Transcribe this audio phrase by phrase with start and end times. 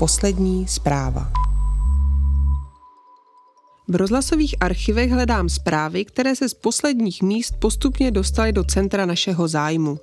[0.00, 1.32] poslední zpráva.
[3.88, 9.48] V rozhlasových archivech hledám zprávy, které se z posledních míst postupně dostaly do centra našeho
[9.48, 9.98] zájmu.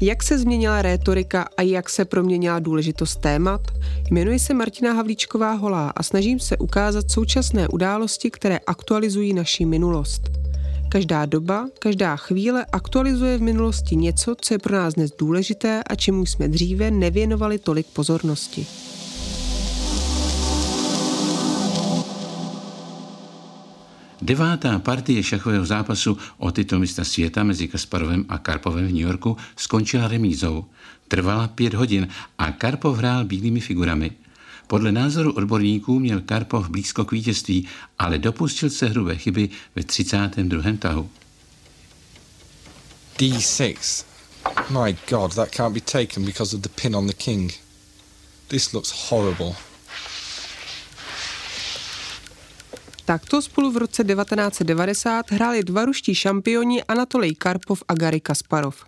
[0.00, 3.60] Jak se změnila rétorika a jak se proměnila důležitost témat?
[4.10, 10.22] Jmenuji se Martina Havlíčková Holá a snažím se ukázat současné události, které aktualizují naši minulost.
[10.90, 15.94] Každá doba, každá chvíle aktualizuje v minulosti něco, co je pro nás dnes důležité a
[15.94, 18.66] čemu jsme dříve nevěnovali tolik pozornosti.
[24.24, 29.36] Devátá partie šachového zápasu o titul mistra světa mezi Kasparovem a Karpovem v New Yorku
[29.56, 30.64] skončila remízou.
[31.08, 32.08] Trvala pět hodin
[32.38, 34.10] a Karpov hrál bílými figurami.
[34.66, 40.62] Podle názoru odborníků měl Karpov blízko k vítězství, ale dopustil se hrubé chyby ve 32.
[40.78, 41.10] tahu.
[43.18, 44.04] D6.
[44.70, 47.52] My god, that can't be taken because of the pin on the king.
[48.48, 49.73] This looks horrible.
[53.04, 58.84] Takto spolu v roce 1990 hráli dva ruští šampioni Anatolij Karpov a Gary Kasparov.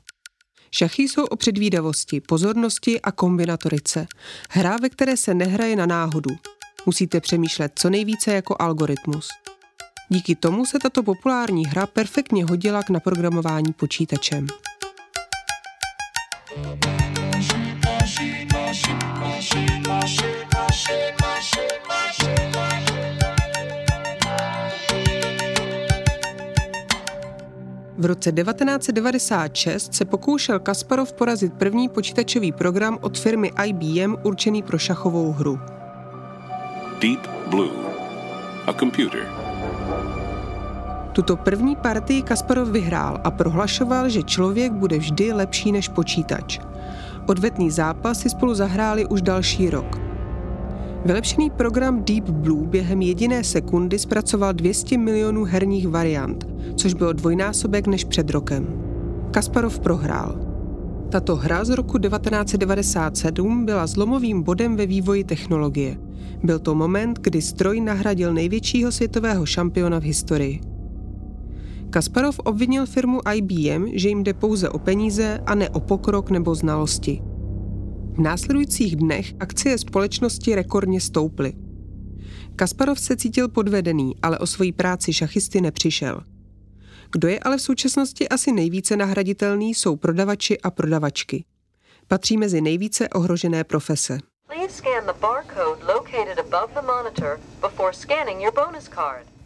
[0.71, 4.07] Šachy jsou o předvídavosti, pozornosti a kombinatorice.
[4.51, 6.31] Hra, ve které se nehraje na náhodu.
[6.87, 9.29] Musíte přemýšlet co nejvíce jako algoritmus.
[10.09, 14.47] Díky tomu se tato populární hra perfektně hodila k naprogramování počítačem.
[27.99, 34.79] V roce 1996 se pokoušel Kasparov porazit první počítačový program od firmy IBM určený pro
[34.79, 35.61] šachovou hru.
[37.01, 37.71] Deep Blue.
[38.67, 39.29] A computer.
[41.13, 46.59] Tuto první partii Kasparov vyhrál a prohlašoval, že člověk bude vždy lepší než počítač.
[47.27, 50.06] Odvetný zápas si spolu zahráli už další rok.
[51.07, 57.87] Vylepšený program Deep Blue během jediné sekundy zpracoval 200 milionů herních variant, což bylo dvojnásobek
[57.87, 58.83] než před rokem.
[59.31, 60.39] Kasparov prohrál.
[61.11, 65.97] Tato hra z roku 1997 byla zlomovým bodem ve vývoji technologie.
[66.43, 70.61] Byl to moment, kdy stroj nahradil největšího světového šampiona v historii.
[71.91, 76.55] Kasparov obvinil firmu IBM, že jim jde pouze o peníze a ne o pokrok nebo
[76.55, 77.23] znalosti.
[78.17, 81.53] V následujících dnech akcie společnosti rekordně stouply.
[82.57, 86.21] Kasparov se cítil podvedený, ale o svoji práci šachisty nepřišel.
[87.13, 91.45] Kdo je ale v současnosti asi nejvíce nahraditelný, jsou prodavači a prodavačky.
[92.09, 94.19] Patří mezi nejvíce ohrožené profese.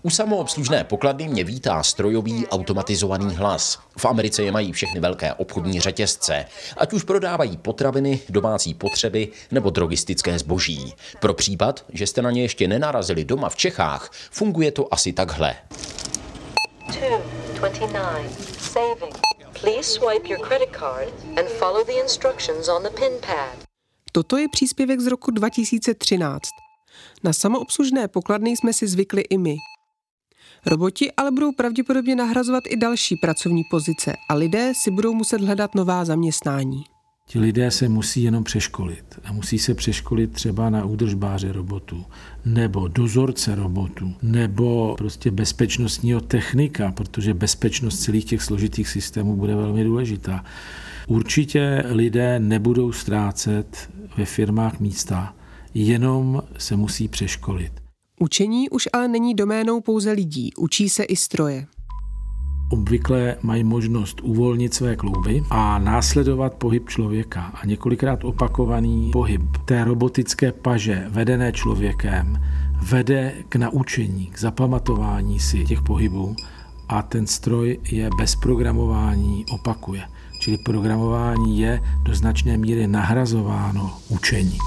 [0.03, 3.79] U samoobslužné pokladny mě vítá strojový automatizovaný hlas.
[4.01, 6.45] V Americe je mají všechny velké obchodní řetězce,
[6.77, 10.95] ať už prodávají potraviny, domácí potřeby nebo drogistické zboží.
[11.21, 15.57] Pro případ, že jste na ně ještě nenarazili doma v Čechách, funguje to asi takhle.
[24.13, 26.41] Toto je příspěvek z roku 2013.
[27.25, 29.57] Na samoobslužné pokladny jsme si zvykli i my.
[30.67, 35.75] Roboti ale budou pravděpodobně nahrazovat i další pracovní pozice a lidé si budou muset hledat
[35.75, 36.85] nová zaměstnání.
[37.27, 39.05] Ti lidé se musí jenom přeškolit.
[39.25, 42.05] A musí se přeškolit třeba na údržbáře robotů,
[42.45, 49.85] nebo dozorce robotů, nebo prostě bezpečnostního technika, protože bezpečnost celých těch složitých systémů bude velmi
[49.85, 50.45] důležitá.
[51.07, 55.35] Určitě lidé nebudou ztrácet ve firmách místa,
[55.75, 57.80] jenom se musí přeškolit.
[58.23, 61.67] Učení už ale není doménou pouze lidí, učí se i stroje.
[62.73, 67.41] Obvykle mají možnost uvolnit své klouby a následovat pohyb člověka.
[67.41, 72.43] A několikrát opakovaný pohyb té robotické paže vedené člověkem
[72.83, 76.35] vede k naučení, k zapamatování si těch pohybů
[76.89, 80.03] a ten stroj je bez programování opakuje.
[80.41, 84.59] Čili programování je do značné míry nahrazováno učení.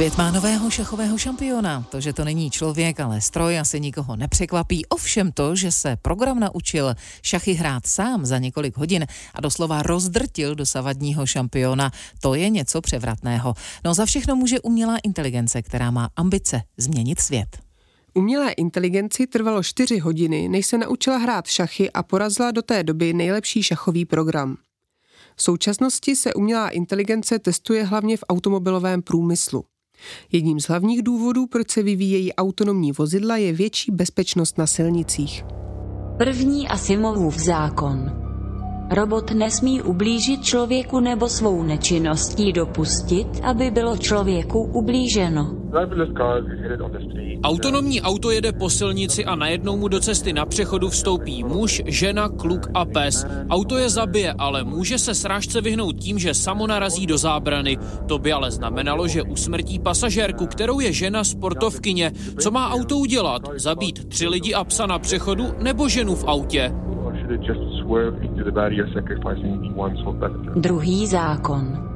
[0.00, 1.86] Svět má nového šachového šampiona.
[1.90, 4.86] To, že to není člověk, ale stroj, asi nikoho nepřekvapí.
[4.86, 10.54] Ovšem to, že se program naučil šachy hrát sám za několik hodin a doslova rozdrtil
[10.54, 13.54] dosavadního šampiona, to je něco převratného.
[13.84, 17.58] No za všechno může umělá inteligence, která má ambice změnit svět.
[18.14, 23.12] Umělé inteligenci trvalo čtyři hodiny, než se naučila hrát šachy a porazila do té doby
[23.12, 24.56] nejlepší šachový program.
[25.36, 29.64] V současnosti se umělá inteligence testuje hlavně v automobilovém průmyslu.
[30.32, 35.44] Jedním z hlavních důvodů, proč se vyvíjejí autonomní vozidla, je větší bezpečnost na silnicích.
[36.18, 38.29] První Asimovův zákon.
[38.90, 45.54] Robot nesmí ublížit člověku nebo svou nečinností dopustit, aby bylo člověku ublíženo.
[47.42, 52.28] Autonomní auto jede po silnici a najednou mu do cesty na přechodu vstoupí muž, žena,
[52.28, 53.26] kluk a pes.
[53.50, 57.78] Auto je zabije, ale může se srážce vyhnout tím, že samo narazí do zábrany.
[58.08, 62.12] To by ale znamenalo, že usmrtí pasažérku, kterou je žena sportovkyně.
[62.40, 63.42] Co má auto udělat?
[63.56, 66.72] Zabít tři lidi a psa na přechodu nebo ženu v autě?
[70.56, 71.90] Druhý zákon.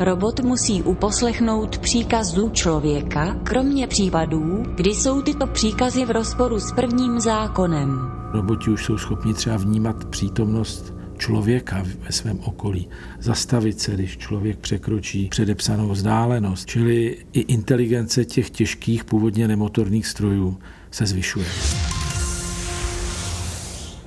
[0.00, 7.20] Robot musí uposlechnout příkazů člověka, kromě případů, kdy jsou tyto příkazy v rozporu s prvním
[7.20, 8.10] zákonem.
[8.32, 12.88] Roboti už jsou schopni třeba vnímat přítomnost člověka ve svém okolí,
[13.20, 20.58] zastavit se, když člověk překročí předepsanou vzdálenost, čili i inteligence těch těžkých původně nemotorných strojů
[20.90, 21.46] se zvyšuje.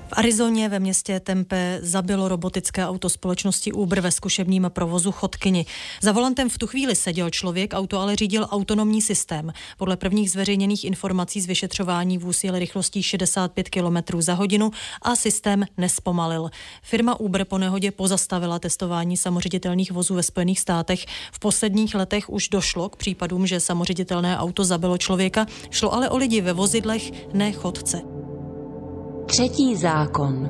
[0.10, 5.66] V Arizoně ve městě Tempe zabilo robotické auto společnosti Uber ve zkušebním provozu chodkyni.
[6.02, 9.54] Za volantem v tu chvíli seděl člověk, auto ale řídil autonomní systém.
[9.78, 14.72] Podle prvních zveřejněných informací z vyšetřování vůz jel rychlostí 65 km za hodinu
[15.02, 16.50] a systém nespomalil.
[16.84, 21.06] Firma Uber po nehodě pozastavila testování samoředitelných vozů ve Spojených státech.
[21.32, 26.18] V posledních letech už došlo k případům, že samoředitelné auto zabilo člověka, šlo ale o
[26.18, 28.19] lidi ve vozidlech, ne chodce.
[29.40, 30.50] Třetí zákon.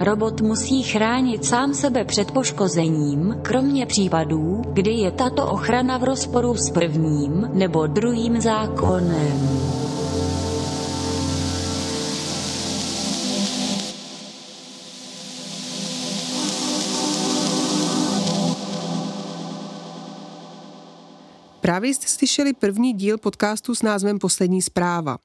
[0.00, 6.54] Robot musí chránit sám sebe před poškozením, kromě případů, kdy je tato ochrana v rozporu
[6.54, 9.60] s prvním nebo druhým zákonem.
[21.60, 25.18] Právě jste slyšeli první díl podcastu s názvem Poslední zpráva.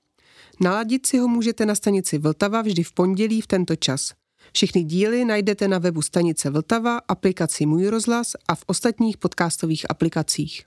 [0.59, 4.13] Naladit si ho můžete na stanici Vltava vždy v pondělí v tento čas.
[4.53, 10.65] Všechny díly najdete na webu stanice Vltava, aplikaci Můj rozhlas a v ostatních podcastových aplikacích.